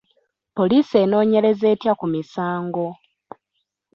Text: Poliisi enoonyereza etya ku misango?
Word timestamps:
Poliisi 0.57 0.93
enoonyereza 1.03 1.65
etya 1.73 1.93
ku 1.99 2.05
misango? 2.13 2.85